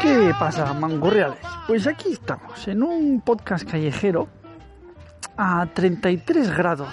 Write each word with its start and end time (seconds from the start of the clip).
¿Qué 0.00 0.32
pasa, 0.38 0.72
mangorreales? 0.74 1.38
Pues 1.66 1.88
aquí 1.88 2.12
estamos, 2.12 2.68
en 2.68 2.84
un 2.84 3.20
podcast 3.20 3.68
callejero 3.68 4.28
a 5.36 5.66
33 5.66 6.56
grados, 6.56 6.88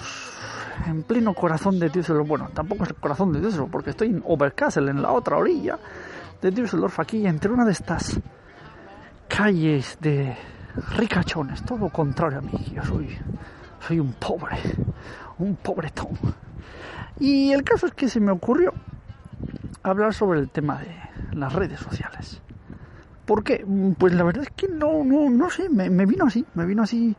en 0.88 1.04
pleno 1.04 1.34
corazón 1.34 1.78
de 1.78 1.88
Düsseldorf. 1.88 2.26
Bueno, 2.26 2.50
tampoco 2.52 2.82
es 2.82 2.90
el 2.90 2.96
corazón 2.96 3.32
de 3.32 3.40
Düsseldorf, 3.40 3.70
porque 3.70 3.90
estoy 3.90 4.08
en 4.08 4.24
Oberkassel, 4.26 4.88
en 4.88 5.02
la 5.02 5.12
otra 5.12 5.36
orilla 5.36 5.78
de 6.42 6.50
Düsseldorf, 6.50 6.98
aquí 6.98 7.24
entre 7.28 7.52
una 7.52 7.64
de 7.64 7.72
estas 7.72 8.18
calles 9.28 9.98
de 10.00 10.36
ricachones, 10.96 11.64
todo 11.64 11.88
contrario 11.90 12.38
a 12.38 12.42
mí. 12.42 12.72
Yo 12.74 12.82
soy, 12.82 13.16
soy 13.86 14.00
un 14.00 14.14
pobre, 14.14 14.58
un 15.38 15.54
pobretón. 15.54 16.18
Y 17.20 17.52
el 17.52 17.62
caso 17.62 17.86
es 17.86 17.92
que 17.92 18.08
se 18.08 18.18
me 18.18 18.32
ocurrió 18.32 18.72
hablar 19.82 20.14
sobre 20.14 20.40
el 20.40 20.48
tema 20.48 20.80
de 20.80 21.36
las 21.36 21.52
redes 21.52 21.78
sociales. 21.78 22.40
¿Por 23.26 23.44
qué? 23.44 23.64
Pues 23.98 24.14
la 24.14 24.24
verdad 24.24 24.44
es 24.44 24.50
que 24.50 24.68
no, 24.68 25.04
no, 25.04 25.28
no 25.28 25.50
sé, 25.50 25.68
me, 25.68 25.88
vino 26.06 26.24
así, 26.26 26.44
me 26.54 26.64
vino 26.64 26.82
así 26.82 27.14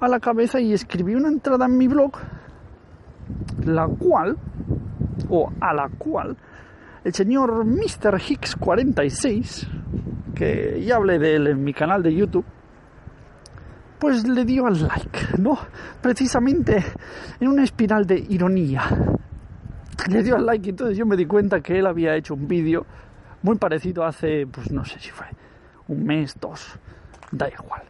a 0.00 0.08
la 0.08 0.20
cabeza 0.20 0.60
y 0.60 0.72
escribí 0.72 1.14
una 1.14 1.28
entrada 1.28 1.66
en 1.66 1.78
mi 1.78 1.86
blog, 1.86 2.12
la 3.64 3.86
cual, 3.86 4.36
o 5.30 5.50
a 5.60 5.72
la 5.72 5.88
cual, 5.96 6.36
el 7.04 7.14
señor 7.14 7.64
Mr. 7.64 8.20
Hicks 8.28 8.56
46, 8.56 9.66
que 10.34 10.82
ya 10.84 10.96
hablé 10.96 11.18
de 11.18 11.36
él 11.36 11.46
en 11.46 11.62
mi 11.62 11.72
canal 11.72 12.02
de 12.02 12.14
YouTube, 12.14 12.44
pues 14.04 14.28
le 14.28 14.44
dio 14.44 14.66
al 14.66 14.82
like, 14.82 15.38
¿no? 15.38 15.58
Precisamente 16.02 16.76
en 17.40 17.48
una 17.48 17.64
espiral 17.64 18.06
de 18.06 18.18
ironía. 18.28 18.82
Le 20.10 20.22
dio 20.22 20.36
al 20.36 20.44
like 20.44 20.66
y 20.66 20.70
entonces 20.72 20.98
yo 20.98 21.06
me 21.06 21.16
di 21.16 21.24
cuenta 21.24 21.62
que 21.62 21.78
él 21.78 21.86
había 21.86 22.14
hecho 22.14 22.34
un 22.34 22.46
vídeo 22.46 22.84
muy 23.40 23.56
parecido 23.56 24.04
hace, 24.04 24.46
pues 24.46 24.70
no 24.70 24.84
sé 24.84 25.00
si 25.00 25.08
fue 25.08 25.24
un 25.88 26.04
mes, 26.04 26.36
dos, 26.38 26.78
da 27.32 27.48
igual. 27.48 27.80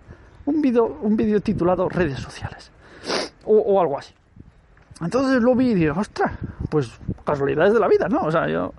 Un 0.47 0.63
vídeo 0.63 0.85
un 1.03 1.17
vídeo 1.17 1.41
titulado 1.41 1.89
redes 1.89 2.21
sociales 2.21 2.71
o, 3.45 3.81
algo 3.81 3.99
así. 3.99 4.15
Entonces 5.01 5.43
lo 5.43 5.57
vi 5.57 5.73
y 5.73 5.89
ostras, 5.89 6.31
pues 6.71 6.93
casualidades 7.25 7.75
de 7.75 7.81
la 7.81 7.89
vida, 7.89 8.07
¿no? 8.09 8.21
O 8.21 8.31
sea, 8.31 8.49
yo 8.49 8.73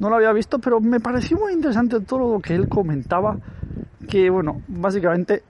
no 0.00 0.10
lo 0.10 0.16
había 0.16 0.32
visto, 0.32 0.58
pero 0.58 0.80
me 0.80 0.98
pareció 0.98 1.38
muy 1.38 1.52
interesante 1.52 2.00
todo 2.00 2.34
lo 2.34 2.40
que 2.40 2.56
él 2.56 2.68
comentaba, 2.68 3.36
que 4.08 4.28
bueno, 4.30 4.62
básicamente 4.66 5.44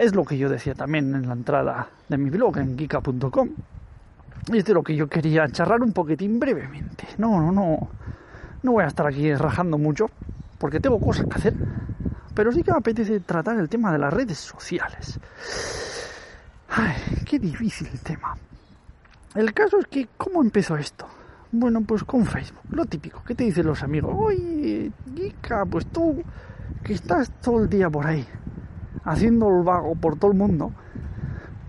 es 0.00 0.14
lo 0.14 0.24
que 0.24 0.38
yo 0.38 0.48
decía 0.48 0.74
también 0.74 1.14
en 1.14 1.28
la 1.28 1.34
entrada 1.34 1.90
de 2.08 2.16
mi 2.16 2.30
blog 2.30 2.56
en 2.56 2.78
geeka.com. 2.78 3.50
Es 4.50 4.64
de 4.64 4.72
lo 4.72 4.82
que 4.82 4.96
yo 4.96 5.08
quería 5.08 5.46
charlar 5.48 5.82
un 5.82 5.92
poquitín 5.92 6.40
brevemente. 6.40 7.06
No, 7.18 7.38
no, 7.38 7.52
no. 7.52 7.90
No 8.62 8.72
voy 8.72 8.84
a 8.84 8.86
estar 8.86 9.06
aquí 9.06 9.34
rajando 9.34 9.76
mucho, 9.76 10.06
porque 10.58 10.80
tengo 10.80 10.98
cosas 10.98 11.26
que 11.26 11.34
hacer. 11.34 11.54
Pero 12.34 12.50
sí 12.50 12.62
que 12.62 12.72
me 12.72 12.78
apetece 12.78 13.20
tratar 13.20 13.58
el 13.58 13.68
tema 13.68 13.92
de 13.92 13.98
las 13.98 14.10
redes 14.10 14.38
sociales. 14.38 15.20
Ay, 16.70 16.96
qué 17.26 17.38
difícil 17.38 17.90
tema. 18.00 18.38
El 19.34 19.52
caso 19.52 19.78
es 19.80 19.86
que, 19.86 20.08
¿cómo 20.16 20.40
empezó 20.40 20.78
esto? 20.78 21.06
Bueno, 21.52 21.82
pues 21.82 22.04
con 22.04 22.24
Facebook, 22.24 22.64
lo 22.70 22.86
típico. 22.86 23.22
¿Qué 23.26 23.34
te 23.34 23.44
dicen 23.44 23.66
los 23.66 23.82
amigos? 23.82 24.14
Oye, 24.16 24.92
Geeka, 25.14 25.66
pues 25.66 25.84
tú, 25.86 26.22
que 26.82 26.94
estás 26.94 27.30
todo 27.42 27.64
el 27.64 27.68
día 27.68 27.90
por 27.90 28.06
ahí, 28.06 28.26
haciendo 29.10 29.48
el 29.48 29.64
vago 29.64 29.94
por 29.94 30.18
todo 30.18 30.30
el 30.30 30.36
mundo, 30.36 30.72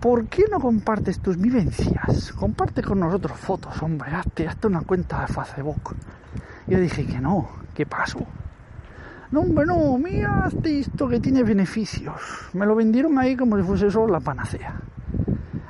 ¿por 0.00 0.26
qué 0.28 0.44
no 0.50 0.60
compartes 0.60 1.20
tus 1.20 1.36
vivencias? 1.36 2.32
Comparte 2.32 2.82
con 2.82 3.00
nosotros 3.00 3.38
fotos, 3.38 3.82
hombre, 3.82 4.10
hazte, 4.12 4.46
hazte 4.46 4.66
una 4.68 4.82
cuenta 4.82 5.22
de 5.22 5.26
Facebook. 5.26 5.96
Yo 6.66 6.78
dije 6.78 7.04
que 7.04 7.20
no, 7.20 7.48
¿qué 7.74 7.84
pasó? 7.84 8.20
No, 9.32 9.40
hombre, 9.40 9.66
no, 9.66 9.98
mira, 9.98 10.44
hazte 10.44 10.80
esto 10.80 11.08
que 11.08 11.18
tiene 11.18 11.42
beneficios. 11.42 12.20
Me 12.52 12.66
lo 12.66 12.74
vendieron 12.74 13.18
ahí 13.18 13.34
como 13.34 13.56
si 13.56 13.62
fuese 13.62 13.86
eso 13.86 14.06
la 14.06 14.20
panacea. 14.20 14.80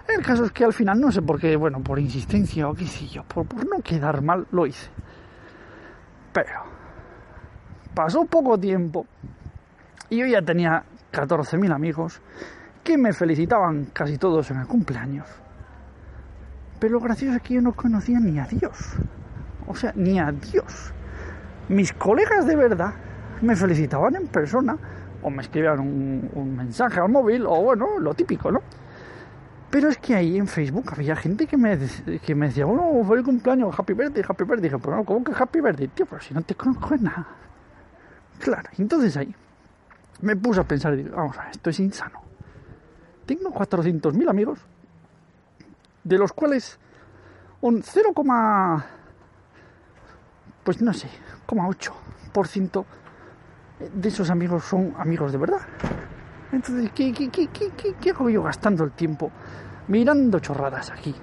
El 0.08 0.22
caso 0.22 0.44
es 0.44 0.52
que 0.52 0.64
al 0.64 0.72
final, 0.72 1.00
no 1.00 1.10
sé 1.10 1.22
por 1.22 1.40
qué, 1.40 1.56
bueno, 1.56 1.80
por 1.80 1.98
insistencia 1.98 2.68
o 2.68 2.74
qué 2.74 2.86
sé 2.86 3.06
yo, 3.06 3.22
por, 3.22 3.46
por 3.46 3.66
no 3.66 3.80
quedar 3.80 4.20
mal, 4.20 4.46
lo 4.50 4.66
hice. 4.66 4.90
Pero 6.32 6.60
pasó 7.94 8.24
poco 8.24 8.58
tiempo 8.58 9.06
y 10.10 10.18
yo 10.18 10.26
ya 10.26 10.42
tenía 10.42 10.84
14.000 11.12 11.72
amigos 11.72 12.20
que 12.82 12.98
me 12.98 13.12
felicitaban 13.12 13.86
casi 13.92 14.18
todos 14.18 14.50
en 14.50 14.58
el 14.58 14.66
cumpleaños. 14.66 15.26
Pero 16.80 16.94
lo 16.94 17.00
gracioso 17.00 17.36
es 17.36 17.42
que 17.42 17.54
yo 17.54 17.60
no 17.60 17.74
conocía 17.74 18.18
ni 18.18 18.38
a 18.40 18.46
Dios. 18.46 18.94
O 19.66 19.74
sea, 19.74 19.92
ni 19.94 20.18
a 20.18 20.32
Dios. 20.32 20.92
Mis 21.68 21.92
colegas 21.92 22.46
de 22.46 22.56
verdad 22.56 22.92
me 23.40 23.54
felicitaban 23.54 24.16
en 24.16 24.26
persona 24.26 24.76
o 25.22 25.30
me 25.30 25.42
escribían 25.42 25.78
un, 25.78 26.56
mensaje 26.56 26.98
al 26.98 27.08
móvil 27.08 27.46
o 27.46 27.62
bueno, 27.62 27.98
lo 28.00 28.14
típico, 28.14 28.50
¿no? 28.50 28.60
Pero 29.70 29.88
es 29.88 29.96
que 29.98 30.14
ahí 30.14 30.36
en 30.36 30.48
Facebook 30.48 30.92
había 30.92 31.14
gente 31.16 31.46
que 31.46 31.56
me, 31.56 31.78
que 32.24 32.34
me 32.34 32.48
decía, 32.48 32.66
oh, 32.66 33.04
feliz 33.04 33.24
cumpleaños, 33.24 33.74
happy 33.78 33.94
birthday, 33.94 34.22
happy 34.28 34.44
birthday. 34.44 34.68
Dije, 34.68 34.78
pero 34.78 34.96
no, 34.96 35.04
¿cómo 35.04 35.24
que 35.24 35.32
happy 35.32 35.60
birthday? 35.60 35.88
Tío, 35.88 36.04
pero 36.06 36.20
si 36.20 36.34
no 36.34 36.42
te 36.42 36.54
conozco 36.54 36.90
de 36.90 36.98
nada. 36.98 37.26
Claro, 38.40 38.68
y 38.76 38.82
entonces 38.82 39.16
ahí 39.16 39.34
me 40.20 40.36
puse 40.36 40.60
a 40.60 40.64
pensar 40.64 40.96
vamos 41.10 41.38
a 41.38 41.42
ver, 41.42 41.50
esto 41.52 41.70
es 41.70 41.80
insano. 41.80 42.20
Tengo 43.26 43.50
400.000 43.50 44.28
amigos, 44.28 44.58
de 46.04 46.18
los 46.18 46.32
cuales 46.32 46.78
un 47.60 47.82
0, 47.82 48.12
pues 50.64 50.82
no 50.82 50.92
sé, 50.92 51.08
8% 51.46 52.84
de 53.94 54.08
esos 54.08 54.30
amigos 54.30 54.64
son 54.64 54.94
amigos 54.98 55.32
de 55.32 55.38
verdad. 55.38 55.60
Entonces, 56.52 56.90
¿qué, 56.92 57.12
qué, 57.12 57.30
qué, 57.30 57.48
qué, 57.48 57.70
qué, 57.76 57.94
qué 57.94 58.10
hago 58.10 58.28
yo 58.28 58.42
gastando 58.42 58.84
el 58.84 58.92
tiempo 58.92 59.30
mirando 59.88 60.38
chorradas 60.38 60.90
aquí? 60.90 61.14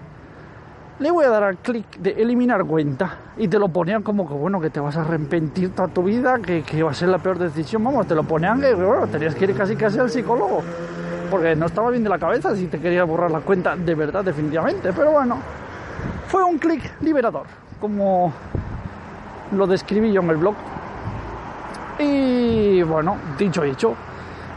Le 0.99 1.11
voy 1.11 1.23
a 1.23 1.29
dar 1.29 1.43
al 1.43 1.57
clic 1.57 1.97
de 1.97 2.11
eliminar 2.21 2.65
cuenta 2.65 3.17
y 3.37 3.47
te 3.47 3.57
lo 3.57 3.69
ponían 3.69 4.03
como 4.03 4.27
que 4.27 4.33
bueno, 4.33 4.59
que 4.59 4.69
te 4.69 4.81
vas 4.81 4.97
a 4.97 5.01
arrepentir 5.01 5.73
toda 5.73 5.87
tu 5.87 6.03
vida, 6.03 6.39
que, 6.39 6.61
que 6.63 6.83
va 6.83 6.91
a 6.91 6.93
ser 6.93 7.07
la 7.07 7.19
peor 7.19 7.39
decisión. 7.39 7.81
Vamos, 7.85 8.05
te 8.05 8.15
lo 8.15 8.23
ponían 8.23 8.59
que 8.59 8.73
bueno, 8.73 9.07
tenías 9.07 9.33
que 9.33 9.45
ir 9.45 9.55
casi 9.55 9.77
casi 9.77 9.97
al 9.97 10.09
psicólogo. 10.09 10.61
Porque 11.31 11.55
no 11.55 11.67
estaba 11.67 11.89
bien 11.89 12.03
de 12.03 12.09
la 12.09 12.19
cabeza 12.19 12.53
si 12.53 12.67
te 12.67 12.79
querías 12.79 13.07
borrar 13.07 13.31
la 13.31 13.39
cuenta 13.39 13.77
de 13.77 13.95
verdad, 13.95 14.25
definitivamente. 14.25 14.91
Pero 14.91 15.11
bueno, 15.11 15.37
fue 16.27 16.43
un 16.43 16.57
clic 16.57 16.81
liberador, 16.99 17.45
como 17.79 18.33
lo 19.53 19.67
describí 19.67 20.11
yo 20.11 20.21
en 20.21 20.29
el 20.31 20.37
blog. 20.37 20.55
Y 21.97 22.81
bueno, 22.81 23.15
dicho 23.37 23.65
y 23.65 23.69
hecho, 23.69 23.95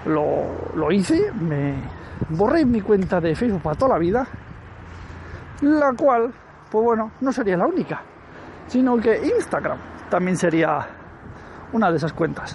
lo, 0.07 0.45
lo 0.75 0.91
hice, 0.91 1.31
me 1.41 1.75
borré 2.31 2.65
mi 2.65 2.81
cuenta 2.81 3.21
de 3.21 3.37
Facebook 3.37 3.63
para 3.63 3.77
toda 3.77 3.93
la 3.93 3.99
vida, 3.99 4.27
la 5.63 5.93
cual, 5.93 6.33
pues 6.71 6.85
bueno, 6.85 7.13
no 7.21 7.33
sería 7.33 7.57
la 7.57 7.67
única, 7.67 8.03
sino 8.67 8.97
que 8.99 9.33
Instagram 9.37 9.79
también 10.11 10.37
sería 10.37 10.87
una 11.73 11.91
de 11.91 11.97
esas 11.97 12.13
cuentas. 12.13 12.55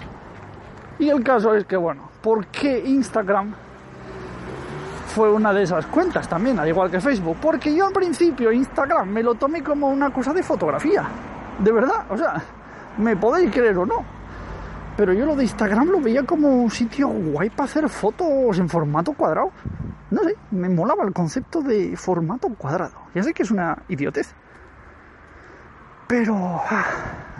Y 0.98 1.08
el 1.08 1.22
caso 1.22 1.54
es 1.54 1.64
que, 1.64 1.76
bueno, 1.76 2.10
¿por 2.22 2.46
qué 2.46 2.82
Instagram 2.84 3.54
fue 5.06 5.32
una 5.32 5.52
de 5.52 5.62
esas 5.62 5.86
cuentas 5.86 6.28
también, 6.28 6.58
al 6.58 6.68
igual 6.68 6.90
que 6.90 7.00
Facebook? 7.00 7.38
Porque 7.40 7.74
yo 7.74 7.86
al 7.86 7.92
principio 7.92 8.52
Instagram 8.52 9.08
me 9.08 9.22
lo 9.22 9.34
tomé 9.34 9.62
como 9.62 9.88
una 9.88 10.10
cosa 10.10 10.32
de 10.32 10.42
fotografía, 10.42 11.04
de 11.58 11.72
verdad, 11.72 12.06
o 12.10 12.16
sea, 12.16 12.42
me 12.98 13.16
podéis 13.16 13.50
creer 13.50 13.78
o 13.78 13.86
no, 13.86 14.04
pero 14.96 15.12
yo 15.12 15.24
lo 15.24 15.36
de 15.36 15.44
Instagram 15.44 15.88
lo 15.88 16.00
veía 16.00 16.24
como 16.24 16.48
un 16.48 16.70
sitio 16.70 17.08
guay 17.08 17.50
para 17.50 17.64
hacer 17.64 17.88
fotos 17.88 18.58
en 18.58 18.68
formato 18.68 19.12
cuadrado. 19.12 19.50
No 20.10 20.24
sé, 20.24 20.36
me 20.50 20.68
molaba 20.68 21.04
el 21.04 21.12
concepto 21.12 21.62
de 21.62 21.96
formato 21.96 22.48
cuadrado. 22.48 22.96
Ya 23.14 23.22
sé 23.22 23.34
que 23.34 23.42
es 23.42 23.50
una 23.50 23.82
idiotez. 23.88 24.34
Pero, 26.06 26.34
ah, 26.34 26.86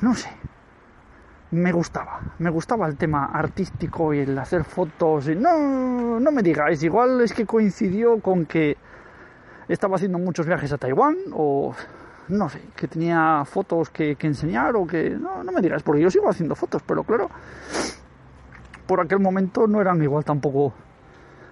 no 0.02 0.14
sé. 0.14 0.28
me 1.50 1.72
gustaba, 1.72 2.20
me 2.38 2.50
gustaba 2.50 2.86
el 2.86 2.96
tema 2.96 3.24
artístico 3.24 4.12
y 4.12 4.18
el 4.20 4.38
hacer 4.38 4.64
fotos. 4.64 5.28
Y 5.28 5.34
no, 5.34 6.20
no 6.20 6.30
me 6.30 6.42
digáis, 6.42 6.82
igual 6.82 7.22
es 7.22 7.32
que 7.32 7.46
coincidió 7.46 8.20
con 8.20 8.44
que 8.44 8.76
estaba 9.68 9.96
haciendo 9.96 10.18
muchos 10.18 10.46
viajes 10.46 10.72
a 10.72 10.78
Taiwán 10.78 11.16
o 11.32 11.74
no 12.28 12.48
sé, 12.50 12.60
que 12.76 12.86
tenía 12.88 13.42
fotos 13.46 13.88
que, 13.88 14.16
enseñar 14.20 14.76
o 14.76 14.86
que... 14.86 15.10
No, 15.10 15.42
no 15.42 15.52
me 15.52 15.62
digáis, 15.62 15.82
porque 15.82 16.02
yo 16.02 16.10
sigo 16.10 16.28
haciendo 16.28 16.54
fotos, 16.54 16.82
pero 16.86 17.02
claro, 17.04 17.30
por 18.86 19.00
aquel 19.00 19.20
momento 19.20 19.66
no 19.66 19.80
eran 19.80 20.02
igual 20.02 20.24
tampoco 20.24 20.74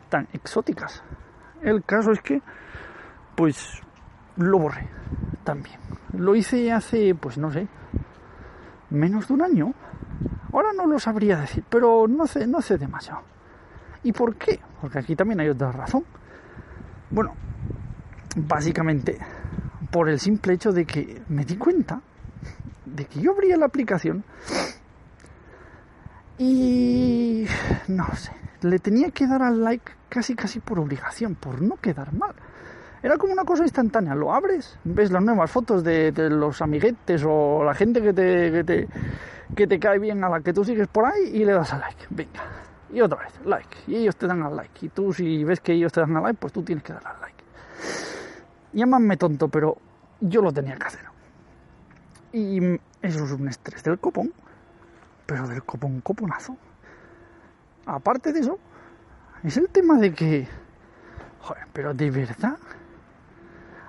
tan 0.08 0.29
exóticas. 0.32 1.03
El 1.62 1.85
caso 1.85 2.12
es 2.12 2.20
que, 2.20 2.43
pues, 3.35 3.81
lo 4.37 4.58
borré 4.58 4.88
también. 5.44 5.79
Lo 6.12 6.35
hice 6.35 6.73
hace, 6.73 7.14
pues 7.14 7.38
no 7.38 7.50
sé, 7.50 7.69
menos 8.91 9.29
de 9.29 9.35
un 9.35 9.43
año. 9.43 9.75
Ahora 10.53 10.73
no 10.73 10.87
lo 10.87 10.99
sabría 10.99 11.38
decir, 11.38 11.64
pero 11.69 12.06
no 12.08 12.26
sé, 12.26 12.47
no 12.47 12.61
sé 12.61 12.79
demasiado. 12.79 13.23
¿Y 14.03 14.12
por 14.12 14.37
qué? 14.37 14.61
Porque 14.81 14.99
aquí 14.99 15.17
también 15.17 15.41
hay 15.41 15.49
otra 15.49 15.73
razón. 15.73 16.05
Bueno, 17.11 17.35
básicamente 18.37 19.19
por 19.91 20.08
el 20.08 20.19
simple 20.19 20.55
hecho 20.55 20.73
de 20.73 20.85
que 20.85 21.23
me 21.29 21.44
di 21.44 21.56
cuenta 21.56 22.00
de 22.85 23.06
que 23.06 23.20
yo 23.20 23.32
abría 23.32 23.56
la 23.56 23.67
aplicación 23.67 24.25
y 26.38 27.47
no 27.88 28.14
sé, 28.14 28.32
le 28.70 28.78
tenía 28.78 29.10
que 29.10 29.26
dar 29.26 29.42
al 29.42 29.62
like 29.62 29.92
casi 30.08 30.34
casi 30.34 30.60
por 30.60 30.78
obligación, 30.78 31.34
por 31.34 31.62
no 31.62 31.76
quedar 31.76 32.12
mal. 32.12 32.34
Era 33.02 33.16
como 33.18 33.32
una 33.32 33.44
cosa 33.44 33.62
instantánea, 33.62 34.14
lo 34.14 34.32
abres, 34.32 34.78
ves 34.84 35.10
las 35.10 35.22
nuevas 35.22 35.50
fotos 35.50 35.84
de, 35.84 36.12
los 36.30 36.60
amiguetes 36.62 37.22
o 37.26 37.62
la 37.62 37.74
gente 37.74 38.02
que 38.02 38.12
te, 38.12 38.50
que 38.50 38.64
te, 38.64 38.88
que 39.54 39.66
te 39.66 39.78
cae 39.78 39.98
bien 39.98 40.24
a 40.24 40.28
la 40.28 40.40
que 40.40 40.52
tú 40.52 40.64
sigues 40.64 40.88
por 40.88 41.04
ahí 41.04 41.30
y 41.32 41.44
le 41.44 41.52
das 41.52 41.72
al 41.72 41.80
like, 41.80 42.04
venga. 42.10 42.42
Y 42.92 43.00
otra 43.00 43.18
vez, 43.18 43.32
like. 43.44 43.76
Y 43.86 43.96
ellos 43.96 44.16
te 44.16 44.26
dan 44.26 44.42
al 44.42 44.56
like. 44.56 44.86
Y 44.86 44.88
tú 44.88 45.12
si 45.12 45.44
ves 45.44 45.60
que 45.60 45.72
ellos 45.72 45.92
te 45.92 46.00
dan 46.00 46.16
al 46.16 46.22
like, 46.22 46.38
pues 46.40 46.52
tú 46.52 46.62
tienes 46.62 46.82
que 46.84 46.92
dar 46.92 47.06
al 47.06 47.20
like. 47.20 47.44
Llámame 48.72 49.16
tonto, 49.16 49.48
pero 49.48 49.76
yo 50.20 50.40
lo 50.40 50.52
tenía 50.52 50.76
que 50.76 50.86
hacer. 50.86 51.04
Y 52.32 52.58
eso 53.02 53.24
es 53.24 53.32
un 53.32 53.48
estrés 53.48 53.82
del 53.82 53.98
copón, 53.98 54.32
pero 55.26 55.46
del 55.46 55.62
copón 55.62 56.00
coponazo. 56.00 56.56
Aparte 57.86 58.32
de 58.32 58.40
eso, 58.40 58.58
es 59.44 59.56
el 59.56 59.68
tema 59.68 59.98
de 59.98 60.12
que, 60.12 60.48
joder, 61.40 61.66
pero 61.72 61.94
de 61.94 62.10
verdad, 62.10 62.58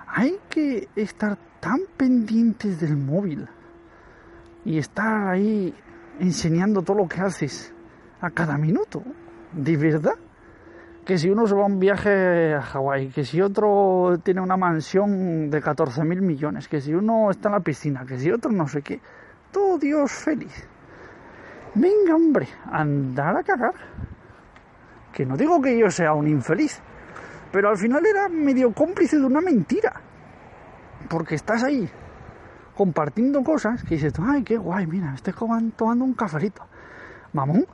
hay 0.06 0.38
que 0.48 0.88
estar 0.94 1.36
tan 1.60 1.80
pendientes 1.96 2.80
del 2.80 2.96
móvil 2.96 3.48
y 4.64 4.78
estar 4.78 5.28
ahí 5.28 5.74
enseñando 6.20 6.82
todo 6.82 6.98
lo 6.98 7.08
que 7.08 7.20
haces 7.20 7.74
a 8.20 8.30
cada 8.30 8.56
minuto. 8.56 9.02
De 9.52 9.76
verdad 9.76 10.14
que 11.04 11.18
si 11.18 11.30
uno 11.30 11.46
se 11.46 11.54
va 11.54 11.62
a 11.62 11.66
un 11.66 11.80
viaje 11.80 12.54
a 12.54 12.60
Hawái, 12.60 13.08
que 13.08 13.24
si 13.24 13.40
otro 13.40 14.20
tiene 14.22 14.40
una 14.40 14.56
mansión 14.56 15.50
de 15.50 15.60
14 15.60 16.04
mil 16.04 16.20
millones, 16.20 16.68
que 16.68 16.80
si 16.80 16.94
uno 16.94 17.30
está 17.30 17.48
en 17.48 17.54
la 17.54 17.60
piscina, 17.60 18.04
que 18.06 18.18
si 18.18 18.30
otro 18.30 18.52
no 18.52 18.68
sé 18.68 18.82
qué, 18.82 19.00
todo 19.50 19.78
Dios 19.78 20.12
feliz. 20.12 20.68
Venga, 21.78 22.16
hombre, 22.16 22.48
andar 22.72 23.36
a 23.36 23.42
cagar. 23.44 23.74
Que 25.12 25.24
no 25.24 25.36
digo 25.36 25.62
que 25.62 25.78
yo 25.78 25.88
sea 25.90 26.12
un 26.12 26.26
infeliz, 26.26 26.80
pero 27.52 27.68
al 27.68 27.76
final 27.76 28.04
era 28.04 28.28
medio 28.28 28.72
cómplice 28.72 29.16
de 29.16 29.24
una 29.24 29.40
mentira. 29.40 29.92
Porque 31.08 31.36
estás 31.36 31.62
ahí 31.62 31.88
compartiendo 32.76 33.44
cosas 33.44 33.84
que 33.84 33.94
dices, 33.94 34.12
ay, 34.20 34.42
qué 34.42 34.56
guay, 34.56 34.86
mira, 34.88 35.14
estoy 35.14 35.34
tomando 35.76 36.04
un 36.04 36.14
cafelito. 36.14 36.62
Mamón. 37.32 37.64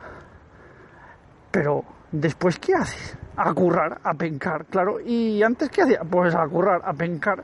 Pero 1.50 1.84
después, 2.12 2.58
¿qué 2.58 2.74
haces? 2.74 3.16
A 3.36 3.54
currar, 3.54 4.00
a 4.04 4.12
pencar, 4.12 4.66
claro. 4.66 5.00
¿Y 5.00 5.42
antes 5.42 5.70
qué 5.70 5.82
hacía? 5.82 6.00
Pues 6.02 6.34
a 6.34 6.46
currar, 6.46 6.82
a 6.84 6.92
pencar. 6.92 7.42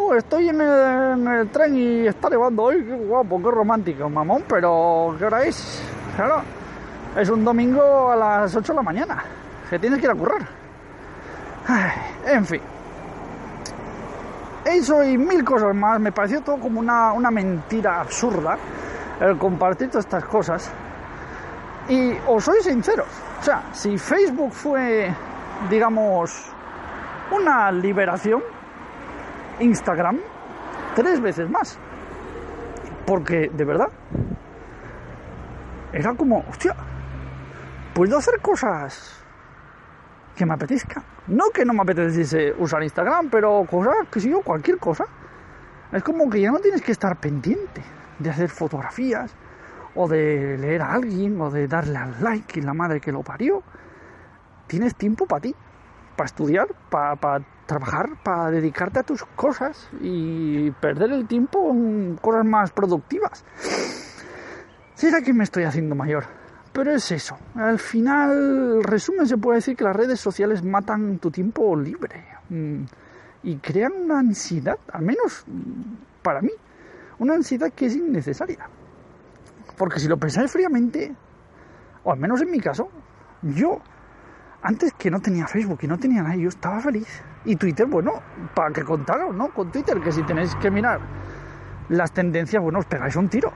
Oh, 0.00 0.14
estoy 0.14 0.48
en 0.48 0.60
el, 0.60 1.18
en 1.18 1.26
el 1.26 1.48
tren 1.48 1.76
y 1.76 2.06
está 2.06 2.30
nevando. 2.30 2.68
¡Ay, 2.68 2.84
qué 2.84 2.94
guapo, 2.94 3.42
qué 3.42 3.50
romántico, 3.50 4.08
mamón! 4.08 4.44
Pero, 4.48 5.16
¿qué 5.18 5.24
hora 5.24 5.42
es? 5.42 5.82
Claro, 6.14 6.40
es 7.16 7.28
un 7.28 7.44
domingo 7.44 8.12
a 8.12 8.14
las 8.14 8.54
8 8.54 8.72
de 8.72 8.76
la 8.76 8.82
mañana. 8.82 9.24
Que 9.68 9.76
tienes 9.76 9.98
que 9.98 10.06
ir 10.06 10.12
a 10.12 10.14
currar. 10.14 10.48
En 12.24 12.46
fin. 12.46 12.60
Eso 14.64 15.02
y 15.02 15.18
mil 15.18 15.44
cosas 15.44 15.74
más. 15.74 15.98
Me 15.98 16.12
pareció 16.12 16.42
todo 16.42 16.58
como 16.58 16.78
una, 16.78 17.12
una 17.12 17.32
mentira 17.32 18.00
absurda 18.00 18.56
el 19.20 19.36
compartir 19.36 19.88
todas 19.90 20.04
estas 20.04 20.24
cosas. 20.26 20.70
Y 21.88 22.12
os 22.28 22.44
soy 22.44 22.62
sinceros. 22.62 23.08
O 23.40 23.42
sea, 23.42 23.64
si 23.72 23.98
Facebook 23.98 24.52
fue, 24.52 25.12
digamos, 25.68 26.52
una 27.32 27.72
liberación, 27.72 28.42
Instagram, 29.60 30.18
tres 30.94 31.20
veces 31.20 31.48
más. 31.50 31.78
Porque, 33.06 33.50
de 33.52 33.64
verdad, 33.64 33.88
era 35.92 36.14
como, 36.14 36.44
hostia, 36.48 36.74
puedo 37.94 38.18
hacer 38.18 38.40
cosas 38.40 39.24
que 40.36 40.46
me 40.46 40.54
apetezcan. 40.54 41.02
No 41.26 41.50
que 41.52 41.64
no 41.64 41.72
me 41.72 41.82
apeteciese 41.82 42.54
usar 42.58 42.82
Instagram, 42.82 43.28
pero 43.30 43.64
cosas, 43.68 43.94
que 44.10 44.20
si 44.20 44.30
yo, 44.30 44.40
cualquier 44.40 44.78
cosa. 44.78 45.04
Es 45.92 46.02
como 46.02 46.28
que 46.28 46.40
ya 46.40 46.50
no 46.50 46.58
tienes 46.58 46.82
que 46.82 46.92
estar 46.92 47.16
pendiente 47.16 47.82
de 48.18 48.30
hacer 48.30 48.48
fotografías, 48.48 49.34
o 49.94 50.06
de 50.06 50.56
leer 50.58 50.82
a 50.82 50.92
alguien, 50.92 51.40
o 51.40 51.50
de 51.50 51.66
darle 51.66 51.96
al 51.96 52.22
like 52.22 52.60
y 52.60 52.62
la 52.62 52.74
madre 52.74 53.00
que 53.00 53.10
lo 53.10 53.22
parió. 53.22 53.62
Tienes 54.66 54.94
tiempo 54.94 55.26
para 55.26 55.40
ti, 55.40 55.54
para 56.16 56.26
estudiar, 56.26 56.68
para 56.90 57.40
trabajar, 57.68 58.16
para 58.24 58.50
dedicarte 58.50 58.98
a 58.98 59.02
tus 59.02 59.22
cosas 59.36 59.88
y 60.00 60.70
perder 60.72 61.12
el 61.12 61.28
tiempo 61.28 61.70
en 61.70 62.16
cosas 62.16 62.44
más 62.44 62.72
productivas. 62.72 63.44
Será 64.94 65.20
que 65.20 65.32
me 65.32 65.44
estoy 65.44 65.64
haciendo 65.64 65.94
mayor, 65.94 66.24
pero 66.72 66.90
es 66.90 67.12
eso. 67.12 67.36
Al 67.54 67.78
final, 67.78 68.82
resumen, 68.82 69.26
se 69.26 69.36
puede 69.36 69.58
decir 69.58 69.76
que 69.76 69.84
las 69.84 69.94
redes 69.94 70.18
sociales 70.18 70.64
matan 70.64 71.18
tu 71.18 71.30
tiempo 71.30 71.76
libre 71.76 72.24
mm, 72.48 72.82
y 73.44 73.56
crean 73.58 73.92
una 73.92 74.18
ansiedad, 74.18 74.78
al 74.90 75.02
menos 75.02 75.44
para 76.22 76.40
mí, 76.40 76.50
una 77.18 77.34
ansiedad 77.34 77.70
que 77.70 77.86
es 77.86 77.94
innecesaria. 77.94 78.66
Porque 79.76 80.00
si 80.00 80.08
lo 80.08 80.16
pensáis 80.16 80.50
fríamente, 80.50 81.14
o 82.02 82.12
al 82.12 82.18
menos 82.18 82.40
en 82.40 82.50
mi 82.50 82.60
caso, 82.60 82.88
yo 83.42 83.80
antes 84.62 84.92
que 84.94 85.10
no 85.10 85.20
tenía 85.20 85.46
Facebook 85.46 85.80
y 85.82 85.86
no 85.86 85.98
tenía 85.98 86.22
nada, 86.22 86.36
yo 86.36 86.48
estaba 86.48 86.80
feliz. 86.80 87.22
Y 87.44 87.56
Twitter, 87.56 87.86
bueno, 87.86 88.12
para 88.54 88.70
que 88.72 88.82
contaros, 88.82 89.34
¿no? 89.34 89.48
Con 89.48 89.70
Twitter, 89.70 90.00
que 90.00 90.12
si 90.12 90.22
tenéis 90.22 90.54
que 90.56 90.70
mirar 90.70 91.00
las 91.88 92.12
tendencias, 92.12 92.62
bueno, 92.62 92.80
os 92.80 92.86
pegáis 92.86 93.16
un 93.16 93.28
tiro. 93.28 93.52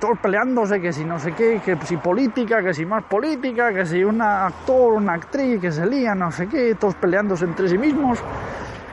Todos 0.00 0.18
peleándose, 0.18 0.80
que 0.80 0.92
si 0.92 1.04
no 1.04 1.18
sé 1.18 1.32
qué, 1.32 1.60
que 1.62 1.76
si 1.84 1.98
política, 1.98 2.62
que 2.62 2.72
si 2.72 2.86
más 2.86 3.04
política, 3.04 3.72
que 3.72 3.84
si 3.84 4.02
un 4.02 4.22
actor, 4.22 4.94
una 4.94 5.14
actriz, 5.14 5.60
que 5.60 5.70
se 5.70 5.84
lía, 5.84 6.14
no 6.14 6.32
sé 6.32 6.46
qué, 6.46 6.74
todos 6.74 6.94
peleándose 6.94 7.44
entre 7.44 7.68
sí 7.68 7.76
mismos. 7.76 8.18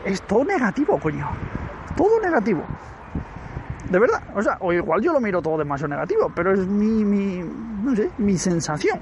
Es 0.03 0.21
todo 0.23 0.43
negativo, 0.43 0.99
coño. 0.99 1.29
Todo 1.95 2.19
negativo. 2.19 2.63
De 3.89 3.99
verdad, 3.99 4.21
o 4.35 4.41
sea, 4.41 4.57
o 4.59 4.73
igual 4.73 5.01
yo 5.01 5.13
lo 5.13 5.21
miro 5.21 5.41
todo 5.41 5.57
demasiado 5.57 5.89
negativo, 5.89 6.29
pero 6.35 6.51
es 6.51 6.67
mi, 6.67 7.05
mi, 7.05 7.41
no 7.83 7.95
sé, 7.95 8.11
mi 8.17 8.37
sensación. 8.37 8.99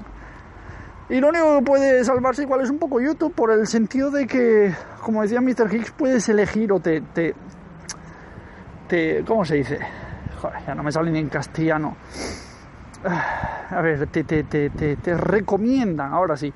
Y 1.08 1.20
lo 1.20 1.28
único 1.28 1.58
que 1.58 1.64
puede 1.64 2.04
salvarse 2.04 2.42
igual 2.42 2.62
es 2.62 2.70
un 2.70 2.78
poco 2.78 3.00
YouTube 3.00 3.32
por 3.32 3.52
el 3.52 3.66
sentido 3.68 4.10
de 4.10 4.26
que, 4.26 4.74
como 5.02 5.22
decía 5.22 5.40
Mr. 5.40 5.72
Higgs, 5.72 5.92
puedes 5.92 6.28
elegir 6.28 6.72
o 6.72 6.80
te, 6.80 7.00
te, 7.00 7.34
te 8.88 9.24
¿cómo 9.24 9.44
se 9.44 9.56
dice? 9.56 9.78
Joder, 10.40 10.58
ya 10.66 10.74
no 10.74 10.82
me 10.82 10.90
sale 10.90 11.12
ni 11.12 11.20
en 11.20 11.28
castellano. 11.28 11.96
A 13.70 13.80
ver, 13.80 14.08
te, 14.08 14.24
te, 14.24 14.42
te, 14.44 14.70
te, 14.70 14.96
te 14.96 15.16
recomiendan, 15.16 16.12
ahora 16.12 16.36
sí, 16.36 16.52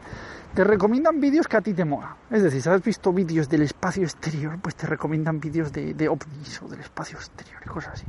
te 0.52 0.64
recomiendan 0.64 1.21
vídeos 1.21 1.47
que 1.47 1.57
a 1.57 1.61
ti 1.61 1.73
te 1.73 1.85
mola. 1.85 2.16
Es 2.28 2.42
decir, 2.42 2.61
si 2.61 2.69
has 2.69 2.83
visto 2.83 3.12
vídeos 3.12 3.49
del 3.49 3.62
espacio 3.62 4.02
exterior, 4.02 4.59
pues 4.61 4.75
te 4.75 4.87
recomiendan 4.88 5.38
vídeos 5.38 5.73
de, 5.73 5.95
de 5.95 6.09
ovnis 6.09 6.61
o 6.62 6.69
del 6.69 6.80
espacio 6.80 7.19
exterior 7.19 7.61
y 7.64 7.69
cosas 7.69 7.95
así. 7.95 8.07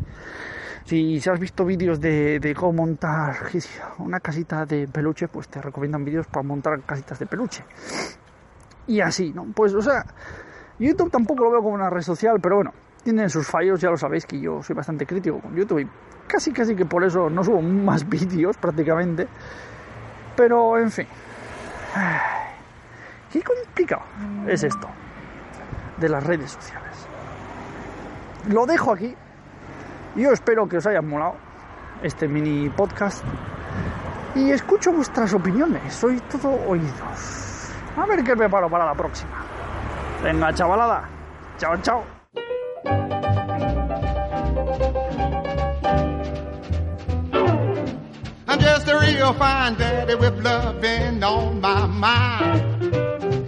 Si, 0.85 1.17
has 1.17 1.39
visto 1.39 1.63
vídeos 1.63 1.99
de, 1.99 2.39
de, 2.39 2.55
cómo 2.55 2.73
montar 2.73 3.35
una 3.99 4.19
casita 4.19 4.65
de 4.65 4.87
peluche, 4.87 5.27
pues 5.27 5.47
te 5.47 5.61
recomiendan 5.61 6.03
vídeos 6.03 6.27
para 6.27 6.43
montar 6.43 6.81
casitas 6.81 7.19
de 7.19 7.25
peluche. 7.25 7.63
Y 8.87 8.99
así, 8.99 9.31
¿no? 9.31 9.45
Pues, 9.55 9.73
o 9.73 9.81
sea, 9.81 10.05
YouTube 10.79 11.11
tampoco 11.11 11.43
lo 11.43 11.51
veo 11.51 11.61
como 11.61 11.75
una 11.75 11.89
red 11.89 12.01
social, 12.01 12.39
pero 12.41 12.55
bueno, 12.55 12.73
tiene 13.03 13.29
sus 13.29 13.47
fallos, 13.47 13.79
ya 13.79 13.89
lo 13.89 13.97
sabéis 13.97 14.25
que 14.25 14.39
yo 14.39 14.61
soy 14.63 14.75
bastante 14.75 15.05
crítico 15.05 15.39
con 15.39 15.55
YouTube 15.55 15.79
y 15.79 15.87
casi 16.27 16.51
casi 16.51 16.75
que 16.75 16.85
por 16.85 17.03
eso 17.03 17.29
no 17.29 17.43
subo 17.43 17.61
más 17.61 18.07
vídeos 18.07 18.57
prácticamente. 18.57 19.27
Pero, 20.35 20.77
en 20.77 20.91
fin. 20.91 21.07
Qué 23.31 23.41
complicado 23.41 24.01
es 24.47 24.63
esto 24.63 24.87
de 25.97 26.09
las 26.09 26.23
redes 26.23 26.51
sociales. 26.51 27.07
Lo 28.49 28.65
dejo 28.65 28.93
aquí. 28.93 29.15
Yo 30.15 30.31
espero 30.31 30.67
que 30.67 30.77
os 30.77 30.85
haya 30.85 31.01
molado. 31.01 31.35
este 32.03 32.27
mini 32.27 32.69
podcast 32.69 33.23
y 34.35 34.51
escucho 34.51 34.91
vuestras 34.91 35.33
opiniones. 35.33 35.93
Soy 35.93 36.19
todo 36.31 36.49
oídos. 36.67 37.71
A 37.97 38.05
ver 38.05 38.23
qué 38.23 38.35
me 38.35 38.49
paro 38.49 38.69
para 38.69 38.85
la 38.85 38.95
próxima. 38.95 39.43
Venga, 40.23 40.53
chavalada. 40.53 41.03
Chao, 41.57 41.77
chao. 41.81 42.03
I'm 48.47 48.59
just 48.59 48.87
a 48.87 48.99
real 48.99 49.33
fine 49.33 49.75
daddy 49.75 50.15
with 50.15 50.43
loving 50.43 51.23
on 51.23 51.61
my 51.61 51.85
mind. 51.87 52.93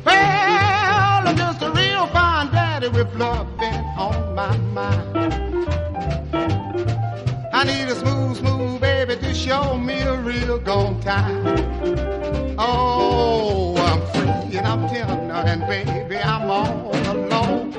Well, 0.05 1.27
I'm 1.27 1.35
just 1.35 1.61
a 1.61 1.71
real 1.71 2.07
fine 2.07 2.51
daddy 2.51 2.89
with 2.89 3.13
loving 3.15 3.83
on 3.97 4.35
my 4.35 4.57
mind. 4.73 5.12
Need 7.83 7.91
a 7.91 7.95
smooth, 7.95 8.37
smooth 8.37 8.79
baby 8.79 9.17
to 9.17 9.33
show 9.33 9.77
me 9.77 9.99
a 9.99 10.15
real 10.17 10.57
gone 10.57 11.01
time. 11.01 12.55
Oh, 12.57 13.75
I'm 13.75 14.01
free 14.13 14.57
and 14.57 14.65
I'm 14.65 14.87
tender 14.87 15.33
and 15.33 15.67
baby 15.67 16.17
I'm 16.17 16.49
all 16.49 16.91
alone. 17.11 17.73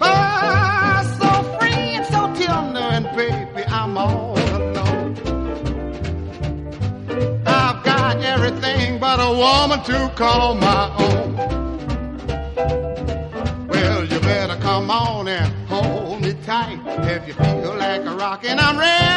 Oh, 0.00 1.16
so 1.20 1.58
free 1.58 1.94
and 1.96 2.06
so 2.06 2.44
tender 2.44 2.80
and 2.80 3.06
baby 3.16 3.64
I'm 3.68 3.96
all 3.96 4.36
alone. 4.36 5.14
I've 7.46 7.84
got 7.84 8.16
everything 8.20 8.98
but 8.98 9.20
a 9.20 9.30
woman 9.32 9.80
to 9.84 10.12
call 10.16 10.56
my 10.56 10.92
own. 10.98 11.27
Like 18.30 18.44
a 18.44 18.48
rockin'. 18.48 18.58
I'm 18.58 18.78
ready 18.78 19.07